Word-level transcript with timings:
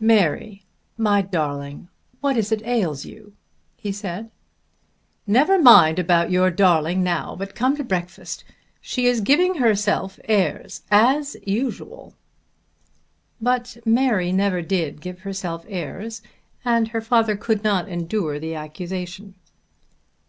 "Mary, 0.00 0.64
my 0.98 1.22
darling, 1.22 1.88
what 2.20 2.36
is 2.36 2.50
it 2.50 2.60
ails 2.64 3.04
you?" 3.04 3.34
he 3.76 3.92
said. 3.92 4.32
"Never 5.28 5.62
mind 5.62 6.00
about 6.00 6.28
your 6.28 6.50
darling 6.50 7.04
now, 7.04 7.36
but 7.36 7.54
come 7.54 7.76
to 7.76 7.84
breakfast. 7.84 8.42
She 8.80 9.06
is 9.06 9.20
giving 9.20 9.58
herself 9.58 10.18
airs, 10.24 10.82
as 10.90 11.36
usual." 11.46 12.14
But 13.40 13.76
Mary 13.84 14.32
never 14.32 14.60
did 14.60 15.00
give 15.00 15.20
herself 15.20 15.64
airs 15.68 16.20
and 16.64 16.88
her 16.88 17.00
father 17.00 17.36
could 17.36 17.62
not 17.62 17.88
endure 17.88 18.40
the 18.40 18.56
accusation. 18.56 19.36